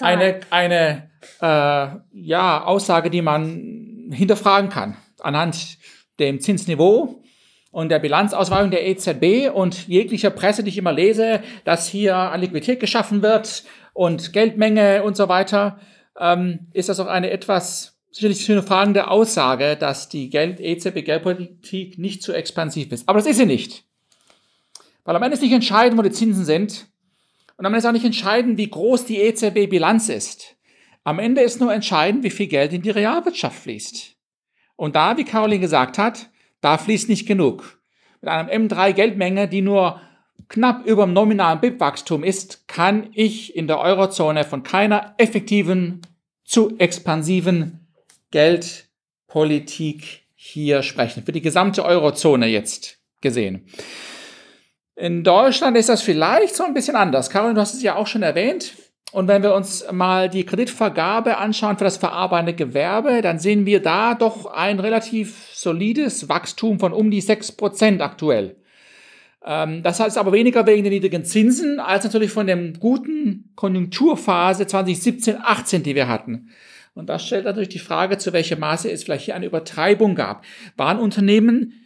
eine, 0.00 0.40
eine 0.50 1.10
äh, 1.40 1.88
ja, 2.12 2.64
Aussage, 2.64 3.10
die 3.10 3.22
man 3.22 4.10
hinterfragen 4.10 4.70
kann. 4.70 4.96
Anhand 5.20 5.78
dem 6.18 6.40
Zinsniveau 6.40 7.22
und 7.72 7.88
der 7.88 7.98
Bilanzausweitung 7.98 8.70
der 8.70 8.86
EZB 8.86 9.50
und 9.52 9.88
jeglicher 9.88 10.30
Presse, 10.30 10.62
die 10.62 10.68
ich 10.68 10.78
immer 10.78 10.92
lese, 10.92 11.42
dass 11.64 11.88
hier 11.88 12.14
an 12.16 12.40
Liquidität 12.40 12.78
geschaffen 12.78 13.22
wird 13.22 13.64
und 13.94 14.32
Geldmenge 14.32 15.02
und 15.02 15.16
so 15.16 15.28
weiter, 15.28 15.80
ähm, 16.20 16.68
ist 16.72 16.90
das 16.90 17.00
auch 17.00 17.06
eine 17.06 17.30
etwas 17.30 17.98
sicherlich 18.10 18.44
fragende 18.64 19.08
Aussage, 19.08 19.76
dass 19.76 20.10
die 20.10 20.28
Geld 20.28 20.60
EZB-Geldpolitik 20.60 21.98
nicht 21.98 22.22
zu 22.22 22.34
expansiv 22.34 22.92
ist. 22.92 23.08
Aber 23.08 23.18
das 23.18 23.26
ist 23.26 23.38
sie 23.38 23.46
nicht. 23.46 23.84
Weil 25.04 25.16
am 25.16 25.22
Ende 25.22 25.34
ist 25.34 25.42
nicht 25.42 25.52
entscheidend, 25.52 25.98
wo 25.98 26.02
die 26.02 26.10
Zinsen 26.10 26.44
sind. 26.44 26.88
Und 27.56 27.64
am 27.64 27.72
Ende 27.72 27.78
ist 27.78 27.86
auch 27.86 27.92
nicht 27.92 28.04
entscheidend, 28.04 28.58
wie 28.58 28.68
groß 28.68 29.06
die 29.06 29.18
EZB-Bilanz 29.18 30.10
ist. 30.10 30.56
Am 31.04 31.18
Ende 31.18 31.40
ist 31.40 31.58
nur 31.58 31.72
entscheidend, 31.72 32.22
wie 32.22 32.30
viel 32.30 32.48
Geld 32.48 32.74
in 32.74 32.82
die 32.82 32.90
Realwirtschaft 32.90 33.58
fließt. 33.58 34.14
Und 34.76 34.94
da, 34.94 35.16
wie 35.16 35.24
Caroline 35.24 35.60
gesagt 35.60 35.96
hat, 35.96 36.30
da 36.62 36.78
fließt 36.78 37.10
nicht 37.10 37.26
genug. 37.26 37.78
Mit 38.22 38.30
einem 38.30 38.68
M3-Geldmenge, 38.68 39.48
die 39.48 39.60
nur 39.60 40.00
knapp 40.48 40.86
über 40.86 41.04
dem 41.04 41.12
nominalen 41.12 41.60
BIP-Wachstum 41.60 42.24
ist, 42.24 42.66
kann 42.68 43.10
ich 43.12 43.54
in 43.54 43.66
der 43.66 43.80
Eurozone 43.80 44.44
von 44.44 44.62
keiner 44.62 45.14
effektiven 45.18 46.00
zu 46.44 46.78
expansiven 46.78 47.86
Geldpolitik 48.30 50.22
hier 50.34 50.82
sprechen, 50.82 51.24
für 51.24 51.32
die 51.32 51.40
gesamte 51.40 51.84
Eurozone 51.84 52.46
jetzt 52.46 52.98
gesehen. 53.20 53.66
In 54.94 55.24
Deutschland 55.24 55.76
ist 55.76 55.88
das 55.88 56.02
vielleicht 56.02 56.54
so 56.54 56.64
ein 56.64 56.74
bisschen 56.74 56.96
anders. 56.96 57.30
Caroline, 57.30 57.54
du 57.54 57.60
hast 57.60 57.74
es 57.74 57.82
ja 57.82 57.96
auch 57.96 58.06
schon 58.06 58.22
erwähnt. 58.22 58.74
Und 59.12 59.28
wenn 59.28 59.42
wir 59.42 59.54
uns 59.54 59.84
mal 59.92 60.30
die 60.30 60.44
Kreditvergabe 60.44 61.36
anschauen 61.36 61.76
für 61.76 61.84
das 61.84 61.98
verarbeitende 61.98 62.54
Gewerbe, 62.54 63.20
dann 63.20 63.38
sehen 63.38 63.66
wir 63.66 63.82
da 63.82 64.14
doch 64.14 64.46
ein 64.46 64.80
relativ 64.80 65.50
solides 65.52 66.30
Wachstum 66.30 66.80
von 66.80 66.94
um 66.94 67.10
die 67.10 67.22
6% 67.22 68.00
aktuell. 68.00 68.56
Ähm, 69.44 69.82
das 69.82 70.00
heißt 70.00 70.16
aber 70.16 70.32
weniger 70.32 70.66
wegen 70.66 70.82
der 70.82 70.92
niedrigen 70.92 71.26
Zinsen 71.26 71.78
als 71.78 72.04
natürlich 72.04 72.32
von 72.32 72.46
der 72.46 72.56
guten 72.56 73.50
Konjunkturphase 73.54 74.66
2017, 74.66 75.36
18, 75.42 75.82
die 75.82 75.94
wir 75.94 76.08
hatten. 76.08 76.48
Und 76.94 77.10
das 77.10 77.26
stellt 77.26 77.44
natürlich 77.44 77.68
die 77.68 77.78
Frage, 77.78 78.16
zu 78.16 78.32
welchem 78.32 78.60
Maße 78.60 78.90
es 78.90 79.04
vielleicht 79.04 79.26
hier 79.26 79.34
eine 79.34 79.46
Übertreibung 79.46 80.14
gab. 80.14 80.42
Waren 80.76 80.98
Unternehmen 80.98 81.81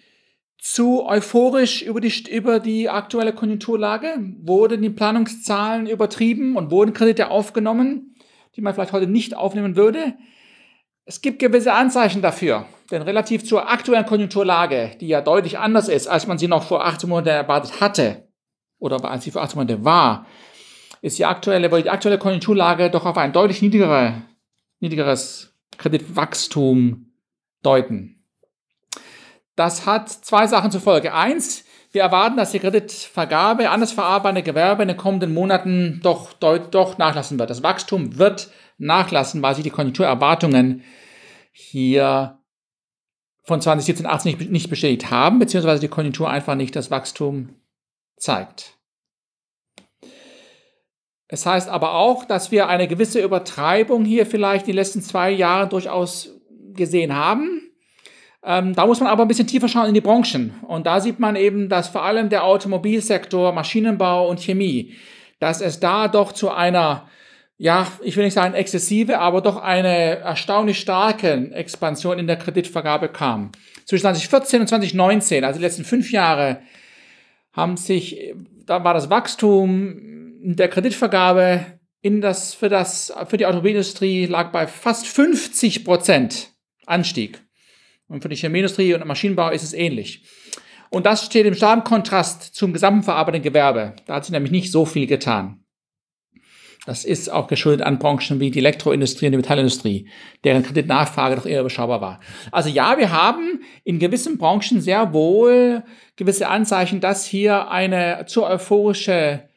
zu 0.73 1.07
euphorisch 1.07 1.83
über 1.83 2.01
die, 2.01 2.13
über 2.31 2.59
die 2.59 2.89
aktuelle 2.89 3.33
Konjunkturlage? 3.33 4.19
Wurden 4.43 4.83
die 4.83 4.91
Planungszahlen 4.91 5.87
übertrieben 5.87 6.57
und 6.57 6.71
wurden 6.71 6.93
Kredite 6.93 7.31
aufgenommen, 7.31 8.17
die 8.57 8.61
man 8.61 8.75
vielleicht 8.75 8.93
heute 8.93 9.07
nicht 9.07 9.37
aufnehmen 9.37 9.77
würde? 9.77 10.15
Es 11.05 11.23
gibt 11.23 11.39
gewisse 11.39 11.73
Anzeichen 11.73 12.21
dafür, 12.21 12.67
denn 12.91 13.03
relativ 13.03 13.45
zur 13.45 13.71
aktuellen 13.71 14.07
Konjunkturlage, 14.07 14.91
die 15.01 15.07
ja 15.07 15.21
deutlich 15.21 15.59
anders 15.59 15.89
ist, 15.89 16.09
als 16.09 16.27
man 16.27 16.37
sie 16.37 16.49
noch 16.49 16.65
vor 16.65 16.85
18 16.85 17.09
Monaten 17.09 17.29
erwartet 17.29 17.81
hatte, 17.81 18.29
oder 18.79 19.03
als 19.05 19.23
sie 19.23 19.31
vor 19.31 19.43
18 19.43 19.59
Monaten 19.59 19.85
war, 19.85 20.27
ist 21.01 21.19
die 21.19 21.25
aktuelle, 21.25 21.69
die 21.83 21.91
aktuelle 21.91 22.19
Konjunkturlage 22.19 22.91
doch 22.91 23.07
auf 23.07 23.17
ein 23.19 23.33
deutlich 23.33 23.63
niedrigere 23.63 24.23
niedrigeres 24.81 25.55
Kreditwachstum 25.79 27.13
deuten. 27.63 28.16
Das 29.57 29.87
hat 29.87 30.11
zwei 30.11 30.47
Sachen 30.47 30.71
zur 30.71 30.83
Folge. 30.83 31.15
Eins, 31.15 31.65
wir 31.93 32.03
erwarten, 32.03 32.37
dass 32.37 32.53
die 32.53 32.59
Kreditvergabe 32.59 33.71
an 33.71 33.81
das 33.81 33.93
verarbeitende 33.93 34.43
Gewerbe 34.43 34.83
in 34.83 34.89
den 34.89 34.97
kommenden 34.97 35.33
Monaten 35.33 36.01
doch, 36.03 36.35
doch, 36.35 36.59
doch 36.59 36.99
nachlassen 36.99 37.39
wird. 37.39 37.49
Das 37.49 37.63
Wachstum 37.63 38.19
wird 38.19 38.51
nachlassen, 38.77 39.41
weil 39.41 39.55
sich 39.55 39.65
die 39.65 39.71
Konjunkturerwartungen 39.71 40.85
hier 41.53 42.39
von 43.45 43.61
2017, 43.61 44.07
18 44.07 44.37
nicht, 44.37 44.51
nicht 44.51 44.71
bestätigt 44.71 45.11
haben, 45.11 45.39
beziehungsweise 45.39 45.81
die 45.81 45.89
Konjunktur 45.89 46.29
einfach 46.29 46.55
nicht 46.55 46.77
das 46.77 46.91
Wachstum 46.91 47.55
zeigt. 48.19 48.77
Es 51.29 51.47
heißt 51.47 51.69
aber 51.69 51.95
auch, 51.95 52.25
dass 52.25 52.51
wir 52.51 52.69
eine 52.69 52.89
gewisse 52.89 53.23
Übertreibung 53.23 54.05
hier 54.05 54.27
vielleicht 54.27 54.67
die 54.67 54.73
letzten 54.73 55.01
zwei 55.01 55.31
Jahre 55.31 55.69
durchaus 55.69 56.31
gesehen 56.75 57.15
haben. 57.15 57.56
Ähm, 58.47 58.75
da 58.75 58.87
muss 58.87 59.01
man 59.01 59.09
aber 59.09 59.25
ein 59.25 59.29
bisschen 59.29 59.49
tiefer 59.49 59.69
schauen 59.69 59.89
in 59.89 59.95
die 59.95 60.01
Branchen. 60.01 60.55
Und 60.63 60.87
da 60.87 61.01
sieht 61.01 61.19
man 61.19 61.37
eben, 61.37 61.69
dass 61.69 61.89
vor 61.89 62.05
allem 62.05 62.29
der 62.29 62.45
Automobilsektor, 62.45 63.53
Maschinenbau 63.53 64.29
und 64.29 64.41
Chemie, 64.41 64.95
dass 65.41 65.61
es 65.61 65.81
da 65.81 66.09
doch 66.09 66.33
zu 66.33 66.51
einer 66.51 67.09
ja, 67.59 67.91
ich 68.03 68.17
will 68.17 68.25
nicht 68.25 68.35
sagen 68.35 68.55
exzessive, 68.55 69.19
aber 69.19 69.41
doch 69.41 69.57
eine 69.57 70.19
erstaunlich 70.19 70.79
starke 70.79 71.51
Expansion 71.53 72.19
in 72.19 72.27
der 72.27 72.37
Kreditvergabe 72.37 73.09
kam. 73.09 73.53
Zwischen 73.87 74.03
2014 74.03 74.61
und 74.61 74.67
2019, 74.67 75.45
also 75.45 75.59
die 75.59 75.65
letzten 75.65 75.85
fünf 75.85 76.13
Jahre, 76.13 76.61
haben 77.53 77.79
sich, 77.79 78.35
da 78.67 78.85
war 78.85 78.93
das 78.93 79.09
Wachstum 79.09 79.97
der 80.43 80.69
Kreditvergabe 80.69 81.65
in 82.03 82.21
das, 82.21 82.53
für, 82.53 82.69
das, 82.69 83.13
für 83.27 83.39
die 83.39 83.47
Automobilindustrie 83.47 84.27
lag 84.27 84.53
bei 84.53 84.67
fast 84.67 85.07
50 85.07 85.85
Prozent 85.85 86.53
Anstieg. 86.85 87.46
Und 88.09 88.23
für 88.23 88.29
die 88.29 88.37
Chemieindustrie 88.37 88.95
und 88.95 89.05
Maschinenbau 89.05 89.51
ist 89.51 89.63
es 89.63 89.73
ähnlich. 89.73 90.25
Und 90.91 91.07
das 91.07 91.25
steht 91.25 91.47
im 91.47 91.55
starken 91.55 91.85
Kontrast 91.85 92.55
zum 92.55 92.73
gesamten 92.73 93.03
verarbeitenden 93.03 93.43
Gewerbe. 93.43 93.97
Da 94.07 94.15
hat 94.15 94.25
sich 94.25 94.33
nämlich 94.33 94.53
nicht 94.53 94.71
so 94.71 94.85
viel 94.85 95.07
getan. 95.07 95.65
Das 96.87 97.05
ist 97.05 97.33
auch 97.33 97.49
geschuldet 97.49 97.85
an 97.85 97.99
Branchen 97.99 98.39
wie 98.39 98.53
die 98.53 98.61
Elektroindustrie 98.61 99.27
und 99.27 99.33
die 99.33 99.39
Metallindustrie, 99.39 100.09
deren 100.45 100.63
Kreditnachfrage 100.63 101.35
doch 101.35 101.45
eher 101.45 101.61
überschaubar 101.61 102.01
war. 102.01 102.21
Also 102.53 102.69
ja, 102.69 102.97
wir 102.97 103.11
haben 103.11 103.61
in 103.83 103.99
gewissen 103.99 104.39
Branchen 104.39 104.81
sehr 104.81 105.13
wohl 105.13 105.83
gewisse 106.15 106.49
Anzeichen, 106.49 107.01
dass 107.01 107.27
hier 107.27 107.71
eine 107.71 108.25
zu 108.29 108.45
euphorische 108.45 109.49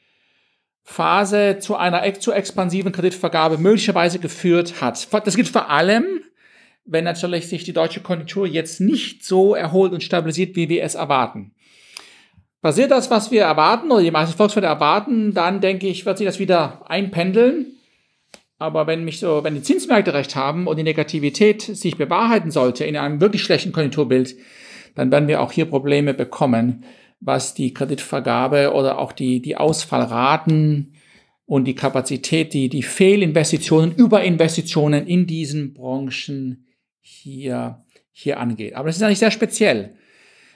Phase 0.81 1.59
zu 1.59 1.75
einer 1.75 2.11
zu 2.19 2.31
expansiven 2.31 2.91
Kreditvergabe 2.91 3.59
möglicherweise 3.59 4.17
geführt 4.17 4.81
hat. 4.81 5.07
Das 5.23 5.35
gilt 5.35 5.49
vor 5.49 5.69
allem, 5.69 6.21
wenn 6.91 7.03
natürlich 7.03 7.47
sich 7.47 7.63
die 7.63 7.73
deutsche 7.73 8.01
Konjunktur 8.01 8.47
jetzt 8.47 8.81
nicht 8.81 9.23
so 9.23 9.53
erholt 9.53 9.93
und 9.93 10.03
stabilisiert, 10.03 10.55
wie 10.55 10.69
wir 10.69 10.83
es 10.83 10.95
erwarten. 10.95 11.51
Passiert 12.61 12.91
das, 12.91 13.09
was 13.11 13.31
wir 13.31 13.43
erwarten 13.43 13.91
oder 13.91 14.01
die 14.01 14.11
meisten 14.11 14.35
Volkswirte 14.35 14.67
erwarten, 14.67 15.33
dann 15.33 15.61
denke 15.61 15.87
ich, 15.87 16.05
wird 16.05 16.17
sich 16.17 16.25
das 16.25 16.39
wieder 16.39 16.89
einpendeln. 16.89 17.67
Aber 18.57 18.87
wenn 18.87 19.05
mich 19.05 19.19
so, 19.19 19.43
wenn 19.43 19.55
die 19.55 19.61
Zinsmärkte 19.61 20.13
recht 20.13 20.35
haben 20.35 20.67
und 20.67 20.77
die 20.77 20.83
Negativität 20.83 21.61
sich 21.61 21.95
bewahrheiten 21.95 22.51
sollte 22.51 22.83
in 22.83 22.97
einem 22.97 23.21
wirklich 23.21 23.43
schlechten 23.43 23.71
Konjunkturbild, 23.71 24.35
dann 24.95 25.11
werden 25.11 25.29
wir 25.29 25.41
auch 25.41 25.53
hier 25.53 25.65
Probleme 25.65 26.13
bekommen, 26.13 26.83
was 27.21 27.53
die 27.53 27.73
Kreditvergabe 27.73 28.73
oder 28.73 28.97
auch 28.97 29.13
die, 29.13 29.41
die 29.41 29.55
Ausfallraten 29.55 30.95
und 31.45 31.65
die 31.65 31.75
Kapazität, 31.75 32.53
die, 32.53 32.67
die 32.67 32.83
Fehlinvestitionen, 32.83 33.93
Überinvestitionen 33.95 35.07
in 35.07 35.27
diesen 35.27 35.73
Branchen 35.73 36.65
hier, 37.01 37.83
hier 38.11 38.39
angeht. 38.39 38.75
Aber 38.75 38.87
das 38.87 38.97
ist 38.97 39.01
nicht 39.01 39.19
sehr 39.19 39.31
speziell. 39.31 39.95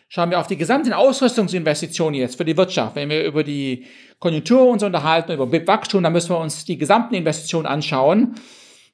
Schauen 0.08 0.30
wir 0.30 0.40
auf 0.40 0.48
die 0.48 0.58
gesamten 0.58 0.94
Ausrüstungsinvestitionen 0.94 2.20
jetzt 2.20 2.36
für 2.38 2.46
die 2.46 2.56
Wirtschaft. 2.56 2.96
Wenn 2.96 3.10
wir 3.10 3.24
über 3.24 3.44
die 3.44 3.88
Konjunktur 4.20 4.68
uns 4.68 4.84
unterhalten, 4.84 5.32
über 5.32 5.52
Wachstum, 5.68 6.04
dann 6.04 6.14
müssen 6.14 6.30
wir 6.30 6.40
uns 6.40 6.66
die 6.66 6.78
gesamten 6.78 7.16
Investitionen 7.16 7.66
anschauen. 7.66 8.36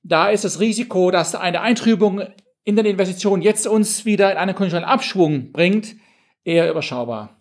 Da 0.02 0.30
ist 0.30 0.46
das 0.46 0.62
Risiko, 0.62 1.12
dass 1.12 1.36
eine 1.36 1.62
Eintrübung 1.62 2.22
in 2.64 2.76
den 2.76 2.86
Investitionen 2.86 3.42
jetzt 3.42 3.68
uns 3.68 4.06
wieder 4.06 4.32
in 4.32 4.38
einen 4.38 4.56
konjunkturellen 4.56 4.88
Abschwung 4.88 5.52
bringt, 5.52 5.96
eher 6.44 6.70
überschaubar. 6.70 7.38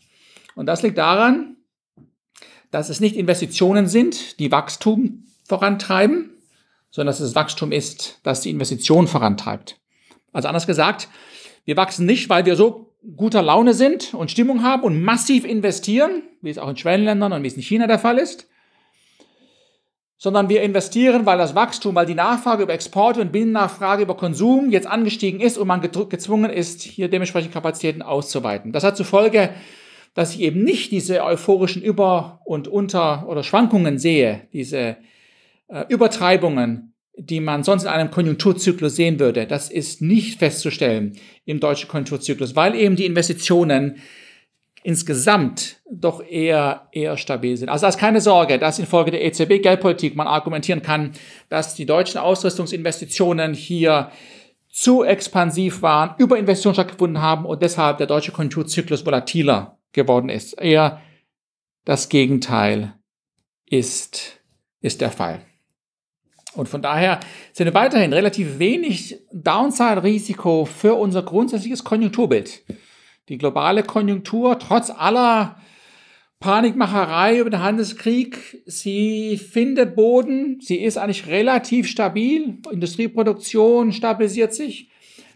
Und 0.57 0.67
das 0.67 0.83
liegt 0.83 0.99
daran, 0.99 1.57
dass 2.71 2.89
es 2.89 3.01
nicht 3.01 3.17
Investitionen 3.17 3.87
sind, 3.87 4.41
die 4.41 4.51
Wachstum 4.51 5.25
vorantreiben, 5.47 6.31
sondern 6.91 7.13
dass 7.13 7.21
es 7.21 7.35
Wachstum 7.35 7.73
ist, 7.73 8.19
das 8.23 8.41
die 8.41 8.51
Investition 8.51 9.07
vorantreibt. 9.07 9.79
Also 10.39 10.47
anders 10.47 10.69
gesagt, 10.69 11.09
wir 11.65 11.77
wachsen 11.77 12.07
nicht, 12.07 12.31
weil 12.31 12.47
wir 12.47 12.55
so 12.55 12.95
guter 13.17 13.43
Laune 13.43 13.75
sind 13.75 14.15
und 14.15 14.31
Stimmung 14.31 14.63
haben 14.63 14.85
und 14.85 15.03
massiv 15.03 15.45
investieren, 15.45 16.23
wie 16.43 16.51
es 16.51 16.59
auch 16.59 16.69
in 16.69 16.77
Schwellenländern 16.77 17.33
und 17.33 17.43
wie 17.43 17.49
es 17.49 17.57
in 17.57 17.63
China 17.63 17.89
der 17.89 17.99
Fall 17.99 18.19
ist, 18.19 18.47
sondern 20.17 20.49
wir 20.49 20.63
investieren, 20.63 21.27
weil 21.27 21.39
das 21.39 21.57
Wachstum, 21.57 21.97
weil 21.97 22.07
die 22.07 22.15
Nachfrage 22.15 22.63
über 22.63 22.73
Exporte 22.73 23.21
und 23.21 23.33
Binnennachfrage 23.33 24.05
über 24.05 24.17
Konsum 24.17 24.71
jetzt 24.71 24.87
angestiegen 24.87 25.41
ist 25.41 25.59
und 25.59 25.67
man 25.67 25.81
gezwungen 25.81 26.51
ist, 26.51 26.83
hier 26.83 27.09
dementsprechend 27.09 27.53
Kapazitäten 27.53 28.03
auszuweiten. 28.03 28.71
Das 28.71 28.85
hat 28.85 28.97
zur 28.97 29.07
Folge, 29.07 29.51
dass 30.15 30.37
ich 30.37 30.41
eben 30.41 30.63
nicht 30.63 30.93
diese 30.93 31.25
euphorischen 31.25 31.83
Über- 31.83 32.43
und 32.45 32.69
Unter- 32.69 33.29
oder 33.29 33.43
Schwankungen 33.43 33.99
sehe, 33.99 34.47
diese 34.53 34.99
äh, 35.67 35.85
Übertreibungen, 35.89 36.88
die 37.19 37.41
man 37.41 37.65
sonst 37.65 37.83
in 37.83 37.89
einem 37.89 38.11
Konjunkturzyklus 38.11 38.97
sehen 38.97 39.19
würde. 39.19 39.47
Das 39.47 39.71
ist 39.71 40.01
nicht 40.01 40.39
festzustellen 40.39 41.19
im 41.45 41.59
deutschen 41.59 41.89
Konjunkturzyklus, 41.89 42.55
weil 42.55 42.75
eben 42.75 42.97
die 42.97 43.07
Investitionen 43.07 43.97
insgesamt 44.85 45.81
doch 45.91 46.25
eher, 46.25 46.89
eher 46.93 47.17
stabil 47.17 47.57
sind. 47.57 47.69
Also 47.69 47.83
da 47.83 47.89
ist 47.89 47.99
keine 47.99 48.21
Sorge, 48.21 48.59
dass 48.59 48.79
infolge 48.79 49.11
der 49.11 49.25
EZB-Geldpolitik 49.25 50.15
man 50.15 50.29
argumentieren 50.29 50.83
kann, 50.83 51.13
dass 51.49 51.75
die 51.75 51.87
deutschen 51.87 52.19
Ausrüstungsinvestitionen 52.19 53.53
hier 53.53 54.13
zu 54.71 55.03
expansiv 55.03 55.83
waren, 55.83 56.15
Überinvestitionen 56.19 56.75
stattgefunden 56.75 57.21
haben 57.21 57.45
und 57.45 57.63
deshalb 57.63 57.99
der 57.99 58.07
deutsche 58.07 58.33
Konjunkturzyklus 58.33 59.05
volatiler 59.05 59.79
geworden 59.93 60.29
ist. 60.29 60.61
Eher 60.61 61.03
das 61.85 62.09
Gegenteil 62.09 62.95
ist, 63.67 64.41
ist 64.81 65.01
der 65.01 65.11
Fall. 65.11 65.41
Und 66.55 66.69
von 66.69 66.83
daher 66.83 67.21
sind 67.53 67.67
wir 67.67 67.75
weiterhin 67.75 68.13
relativ 68.13 68.59
wenig 68.59 69.19
Downside-Risiko 69.33 70.65
für 70.65 70.95
unser 70.95 71.23
grundsätzliches 71.23 71.85
Konjunkturbild. 71.85 72.63
Die 73.29 73.39
globale 73.39 73.83
Konjunktur, 73.83 74.59
trotz 74.59 74.91
aller 74.91 75.57
Panikmacherei 76.41 77.39
über 77.39 77.51
den 77.51 77.63
Handelskrieg, 77.63 78.63
sie 78.65 79.37
findet 79.37 79.97
Boden, 79.97 80.61
sie 80.61 80.77
ist 80.77 80.97
eigentlich 80.97 81.27
relativ 81.27 81.89
stabil, 81.89 82.59
Industrieproduktion 82.71 83.93
stabilisiert 83.93 84.55
sich, 84.55 84.89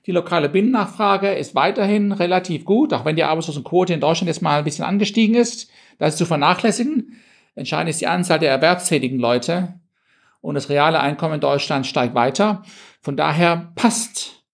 die 0.06 0.12
lokale 0.12 0.48
Binnennachfrage 0.48 1.32
ist 1.32 1.54
weiterhin 1.54 2.12
relativ 2.12 2.64
gut, 2.64 2.92
auch 2.92 3.04
wenn 3.04 3.16
die 3.16 3.24
Arbeitslosenquote 3.24 3.94
in 3.94 4.00
Deutschland 4.00 4.28
jetzt 4.28 4.42
mal 4.42 4.58
ein 4.58 4.64
bisschen 4.64 4.84
angestiegen 4.84 5.34
ist, 5.34 5.70
das 5.98 6.14
ist 6.14 6.18
zu 6.18 6.26
vernachlässigen. 6.26 7.20
Entscheidend 7.54 7.90
ist 7.90 8.00
die 8.00 8.06
Anzahl 8.06 8.38
der 8.38 8.50
erwerbstätigen 8.50 9.18
Leute, 9.18 9.74
und 10.42 10.56
das 10.56 10.68
reale 10.68 11.00
Einkommen 11.00 11.36
in 11.36 11.40
Deutschland 11.40 11.86
steigt 11.86 12.14
weiter. 12.14 12.62
Von 13.00 13.16
daher 13.16 13.72
passt, 13.74 14.44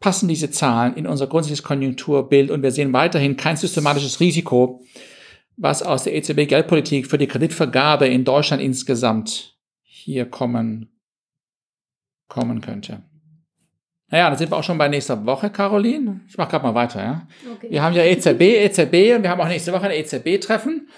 passen 0.00 0.28
diese 0.28 0.50
Zahlen 0.50 0.94
in 0.94 1.06
unser 1.06 1.28
grundsätzliches 1.28 1.64
Konjunkturbild 1.64 2.50
und 2.50 2.62
wir 2.62 2.72
sehen 2.72 2.92
weiterhin 2.92 3.38
kein 3.38 3.56
systematisches 3.56 4.20
Risiko, 4.20 4.84
was 5.56 5.82
aus 5.82 6.04
der 6.04 6.14
EZB-Geldpolitik 6.16 7.06
für 7.06 7.16
die 7.16 7.28
Kreditvergabe 7.28 8.06
in 8.08 8.24
Deutschland 8.24 8.62
insgesamt 8.62 9.56
hier 9.82 10.26
kommen, 10.28 11.00
kommen 12.28 12.60
könnte. 12.60 13.02
Naja, 14.08 14.28
dann 14.28 14.38
sind 14.38 14.50
wir 14.50 14.56
auch 14.56 14.64
schon 14.64 14.78
bei 14.78 14.88
nächster 14.88 15.24
Woche, 15.24 15.50
Caroline. 15.50 16.22
Ich 16.26 16.36
mache 16.36 16.50
gerade 16.50 16.64
mal 16.64 16.74
weiter. 16.74 17.00
Ja? 17.00 17.28
Okay. 17.56 17.70
Wir 17.70 17.82
haben 17.82 17.94
ja 17.94 18.02
EZB, 18.02 18.40
EZB 18.40 19.14
und 19.14 19.22
wir 19.22 19.30
haben 19.30 19.40
auch 19.40 19.46
nächste 19.46 19.72
Woche 19.72 19.84
ein 19.86 19.92
EZB-Treffen. 19.92 20.88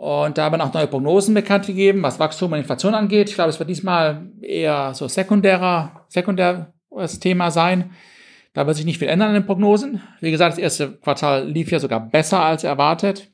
Und 0.00 0.38
da 0.38 0.44
haben 0.44 0.56
wir 0.56 0.64
auch 0.64 0.72
neue 0.72 0.86
Prognosen 0.86 1.34
bekannt 1.34 1.66
gegeben, 1.66 2.02
was 2.02 2.18
Wachstum 2.18 2.52
und 2.52 2.58
Inflation 2.58 2.94
angeht. 2.94 3.28
Ich 3.28 3.34
glaube, 3.34 3.50
es 3.50 3.58
wird 3.58 3.68
diesmal 3.68 4.30
eher 4.40 4.94
so 4.94 5.08
sekundärer, 5.08 6.06
sekundäres 6.08 7.20
Thema 7.20 7.50
sein. 7.50 7.90
Da 8.54 8.66
wird 8.66 8.78
sich 8.78 8.86
nicht 8.86 8.98
viel 8.98 9.08
ändern 9.08 9.28
an 9.28 9.34
den 9.34 9.44
Prognosen. 9.44 10.00
Wie 10.22 10.30
gesagt, 10.30 10.52
das 10.52 10.58
erste 10.58 10.92
Quartal 10.92 11.46
lief 11.46 11.70
ja 11.70 11.78
sogar 11.78 12.00
besser 12.00 12.42
als 12.42 12.64
erwartet. 12.64 13.28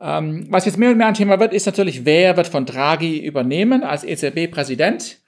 Ähm, 0.00 0.46
was 0.48 0.64
jetzt 0.64 0.78
mehr 0.78 0.88
und 0.88 0.96
mehr 0.96 1.08
ein 1.08 1.12
Thema 1.12 1.38
wird, 1.38 1.52
ist 1.52 1.66
natürlich, 1.66 2.06
wer 2.06 2.38
wird 2.38 2.48
von 2.48 2.64
Draghi 2.64 3.18
übernehmen 3.18 3.84
als 3.84 4.04
EZB-Präsident. 4.04 5.18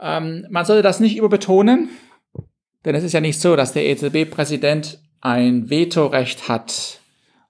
Ähm, 0.00 0.46
man 0.50 0.64
sollte 0.64 0.82
das 0.82 1.00
nicht 1.00 1.16
überbetonen, 1.16 1.88
denn 2.84 2.94
es 2.94 3.02
ist 3.02 3.12
ja 3.12 3.20
nicht 3.20 3.40
so, 3.40 3.56
dass 3.56 3.72
der 3.72 3.86
EZB-Präsident 3.86 5.02
ein 5.20 5.68
Vetorecht 5.68 6.48
hat 6.48 7.01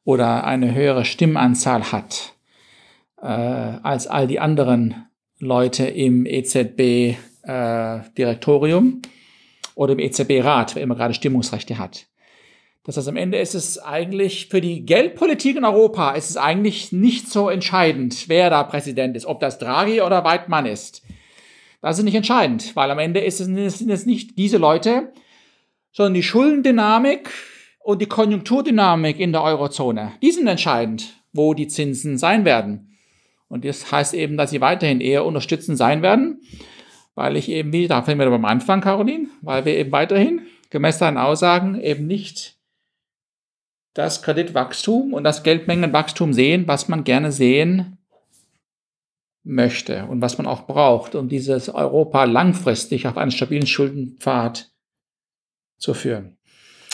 oder 0.05 0.45
eine 0.45 0.75
höhere 0.75 1.05
Stimmanzahl 1.05 1.93
hat 1.93 2.33
äh, 3.21 3.27
als 3.27 4.07
all 4.07 4.27
die 4.27 4.41
anderen 4.41 5.05
Leute 5.39 5.85
im 5.87 6.25
EZB-Direktorium 6.27 9.03
äh, 9.03 9.09
oder 9.75 9.95
im 9.95 9.99
EZB-Rat, 9.99 10.75
wer 10.75 10.83
immer 10.83 10.97
gerade 10.97 11.15
Stimmungsrechte 11.15 11.79
hat. 11.79 12.07
Das 12.85 12.97
heißt, 12.97 13.09
am 13.09 13.17
Ende 13.17 13.39
ist 13.39 13.55
es 13.55 13.79
eigentlich 13.79 14.49
für 14.49 14.61
die 14.61 14.85
Geldpolitik 14.85 15.57
in 15.57 15.65
Europa 15.65 16.11
ist 16.13 16.31
es 16.31 16.37
eigentlich 16.37 16.91
nicht 16.91 17.29
so 17.29 17.49
entscheidend, 17.49 18.29
wer 18.29 18.51
da 18.51 18.65
Präsident 18.65 19.17
ist, 19.17 19.25
ob 19.25 19.39
das 19.39 19.59
Draghi 19.59 20.01
oder 20.01 20.25
Weidmann 20.25 20.67
ist. 20.67 21.03
Das 21.81 21.99
ist 21.99 22.05
nicht 22.05 22.17
entscheidend, 22.17 22.75
weil 22.75 22.91
am 22.91 22.99
Ende 22.99 23.21
ist 23.21 23.39
es, 23.41 23.79
sind 23.79 23.91
es 23.91 24.07
nicht 24.07 24.37
diese 24.37 24.59
Leute, 24.59 25.13
sondern 25.93 26.15
die 26.15 26.25
Schuldendynamik 26.25 27.31
und 27.85 28.01
die 28.01 28.07
Konjunkturdynamik 28.07 29.19
in 29.19 29.33
der 29.33 29.43
Eurozone. 29.43 30.13
Die 30.23 30.31
sind 30.31 30.47
entscheidend, 30.47 31.15
wo 31.33 31.55
die 31.55 31.69
Zinsen 31.69 32.19
sein 32.19 32.45
werden. 32.45 32.97
Und 33.49 33.65
das 33.65 33.91
heißt 33.91 34.15
eben, 34.15 34.37
dass 34.37 34.51
sie 34.51 34.61
weiterhin 34.61 35.01
eher 35.01 35.25
unterstützend 35.25 35.77
sein 35.77 36.03
werden, 36.03 36.41
weil 37.15 37.37
ich 37.37 37.51
eben, 37.51 37.73
wie, 37.73 37.89
da 37.89 38.03
fällt 38.03 38.19
mir 38.19 38.31
beim 38.31 38.45
Anfang, 38.45 38.81
Caroline, 38.81 39.29
weil 39.43 39.65
wir 39.65 39.77
eben 39.77 39.93
weiterhin, 39.93 40.47
gemäß 40.71 40.99
deinen 40.99 41.19
Aussagen, 41.19 41.79
eben 41.81 42.07
nicht 42.07 42.57
das 43.95 44.23
Kreditwachstum 44.23 45.13
und 45.13 45.25
das 45.25 45.43
Geldmengenwachstum 45.43 46.33
sehen, 46.33 46.67
was 46.67 46.89
man 46.89 47.05
gerne 47.05 47.31
sehen 47.31 47.99
möchte 49.45 50.07
und 50.07 50.23
was 50.23 50.39
man 50.39 50.47
auch 50.47 50.67
braucht, 50.67 51.15
um 51.15 51.29
dieses 51.29 51.69
Europa 51.69 52.25
langfristig 52.25 53.07
auf 53.07 53.19
einen 53.19 53.33
stabilen 53.33 53.67
Schuldenpfad 53.67 54.71
zu 55.79 55.95
führen. 55.95 56.39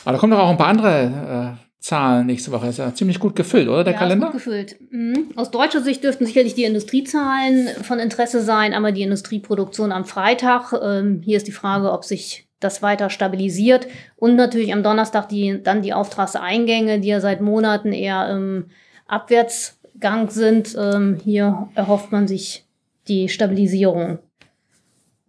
Aber 0.09 0.17
da 0.17 0.21
kommen 0.21 0.31
doch 0.31 0.39
auch 0.39 0.49
ein 0.49 0.57
paar 0.57 0.69
andere 0.69 1.59
äh, 1.61 1.67
Zahlen 1.81 2.25
nächste 2.25 2.51
Woche. 2.51 2.69
Ist 2.69 2.79
ja 2.79 2.95
ziemlich 2.95 3.21
gut 3.21 3.37
gefüllt, 3.37 3.69
oder 3.69 3.85
der 3.85 3.93
ja, 3.93 3.99
Kalender? 3.99 4.29
Ist 4.29 4.33
gut 4.33 4.43
gefüllt. 4.43 4.77
Mhm. 4.91 5.33
Aus 5.37 5.51
deutscher 5.51 5.83
Sicht 5.83 6.03
dürften 6.03 6.25
sicherlich 6.25 6.55
die 6.55 6.65
Industriezahlen 6.65 7.69
von 7.83 7.99
Interesse 7.99 8.41
sein, 8.41 8.73
aber 8.73 8.91
die 8.91 9.03
Industrieproduktion 9.03 9.93
am 9.93 10.07
Freitag. 10.07 10.73
Ähm, 10.83 11.21
hier 11.23 11.37
ist 11.37 11.47
die 11.47 11.53
Frage, 11.53 11.93
ob 11.93 12.07
sich 12.07 12.49
das 12.59 12.81
weiter 12.81 13.11
stabilisiert. 13.11 13.87
Und 14.17 14.37
natürlich 14.37 14.73
am 14.73 14.83
Donnerstag 14.83 15.29
die, 15.29 15.63
dann 15.63 15.83
die 15.83 15.93
Auftragseingänge, 15.93 17.01
die 17.01 17.09
ja 17.09 17.21
seit 17.21 17.43
Monaten 17.43 17.93
eher 17.93 18.31
im 18.31 18.71
Abwärtsgang 19.09 20.31
sind. 20.31 20.75
Ähm, 20.81 21.19
hier 21.23 21.69
erhofft 21.75 22.13
man 22.13 22.27
sich 22.27 22.65
die 23.09 23.29
Stabilisierung. 23.29 24.21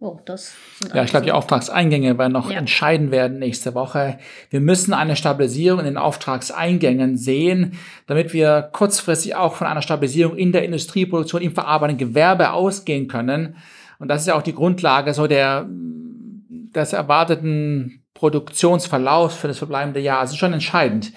Oh, 0.02 0.18
das 0.24 0.54
ja, 0.94 1.04
ich 1.04 1.10
glaube, 1.10 1.26
die 1.26 1.32
Auftragseingänge 1.32 2.16
werden 2.16 2.32
noch 2.32 2.50
ja. 2.50 2.56
entscheiden 2.56 3.10
werden 3.10 3.38
nächste 3.38 3.74
Woche. 3.74 4.18
Wir 4.48 4.60
müssen 4.60 4.94
eine 4.94 5.14
Stabilisierung 5.14 5.80
in 5.80 5.84
den 5.84 5.98
Auftragseingängen 5.98 7.18
sehen, 7.18 7.78
damit 8.06 8.32
wir 8.32 8.70
kurzfristig 8.72 9.34
auch 9.34 9.56
von 9.56 9.66
einer 9.66 9.82
Stabilisierung 9.82 10.38
in 10.38 10.52
der 10.52 10.64
Industrieproduktion 10.64 11.42
im 11.42 11.52
verarbeitenden 11.52 12.08
Gewerbe 12.08 12.52
ausgehen 12.52 13.08
können. 13.08 13.56
Und 13.98 14.08
das 14.08 14.22
ist 14.22 14.28
ja 14.28 14.36
auch 14.36 14.42
die 14.42 14.54
Grundlage 14.54 15.12
so 15.12 15.26
der 15.26 15.68
des 15.68 16.92
erwarteten 16.94 18.02
Produktionsverlaufs 18.14 19.36
für 19.36 19.48
das 19.48 19.58
verbleibende 19.58 20.00
Jahr. 20.00 20.24
Es 20.24 20.30
ist 20.30 20.38
schon 20.38 20.52
entscheidend, 20.52 21.12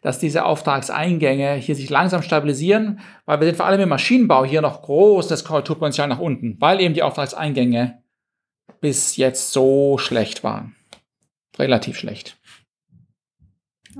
dass 0.00 0.18
diese 0.18 0.44
Auftragseingänge 0.44 1.54
hier 1.54 1.74
sich 1.74 1.90
langsam 1.90 2.22
stabilisieren, 2.22 3.00
weil 3.26 3.40
wir 3.40 3.46
sind 3.46 3.56
vor 3.56 3.66
allem 3.66 3.80
im 3.80 3.88
Maschinenbau 3.88 4.44
hier 4.44 4.62
noch 4.62 4.80
großes 4.82 5.44
Korrekturpotenzial 5.44 6.08
nach 6.08 6.18
unten, 6.18 6.56
weil 6.60 6.80
eben 6.80 6.94
die 6.94 7.02
Auftragseingänge 7.02 8.01
bis 8.80 9.16
jetzt 9.16 9.52
so 9.52 9.98
schlecht 9.98 10.44
waren. 10.44 10.76
Relativ 11.58 11.98
schlecht. 11.98 12.38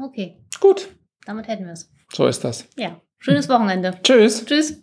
Okay. 0.03 0.39
Gut. 0.61 0.89
Damit 1.27 1.49
hätten 1.49 1.67
wir 1.67 1.73
es. 1.73 1.91
So 2.13 2.27
ist 2.27 2.43
das. 2.45 2.67
Ja. 2.77 3.01
Schönes 3.19 3.49
Wochenende. 3.49 3.99
Tschüss. 4.03 4.45
Tschüss. 4.45 4.83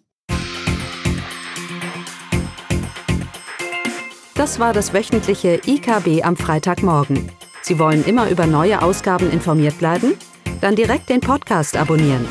Das 4.36 4.60
war 4.60 4.72
das 4.72 4.94
wöchentliche 4.94 5.60
IKB 5.68 6.24
am 6.24 6.38
Freitagmorgen. 6.38 7.30
Sie 7.62 7.78
wollen 7.78 8.06
immer 8.06 8.30
über 8.30 8.48
neue 8.48 8.82
Ausgaben 8.82 9.30
informiert 9.32 9.78
bleiben? 9.78 10.14
Dann 10.62 10.78
direkt 10.78 11.10
den 11.10 11.20
Podcast 11.20 11.76
abonnieren. 11.76 12.26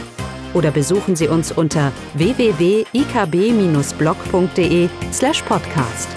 Oder 0.54 0.70
besuchen 0.70 1.16
Sie 1.16 1.28
uns 1.28 1.52
unter 1.52 1.92
www.ikb-blog.de 2.14 4.88
slash 5.12 5.42
podcast. 5.42 6.08